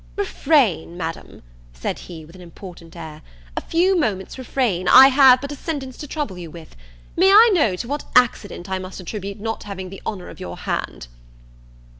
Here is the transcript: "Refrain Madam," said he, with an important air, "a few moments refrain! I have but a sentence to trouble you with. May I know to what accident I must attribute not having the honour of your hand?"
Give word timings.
"Refrain 0.15 0.97
Madam," 0.97 1.43
said 1.73 1.99
he, 1.99 2.25
with 2.25 2.35
an 2.35 2.41
important 2.41 2.95
air, 2.95 3.21
"a 3.55 3.61
few 3.61 3.95
moments 3.95 4.39
refrain! 4.39 4.87
I 4.87 5.09
have 5.09 5.39
but 5.39 5.51
a 5.51 5.55
sentence 5.55 5.95
to 5.97 6.07
trouble 6.07 6.39
you 6.39 6.49
with. 6.49 6.75
May 7.15 7.29
I 7.31 7.51
know 7.53 7.75
to 7.75 7.87
what 7.87 8.05
accident 8.15 8.67
I 8.67 8.79
must 8.79 8.99
attribute 8.99 9.39
not 9.39 9.61
having 9.61 9.91
the 9.91 10.01
honour 10.03 10.29
of 10.29 10.39
your 10.39 10.57
hand?" 10.57 11.05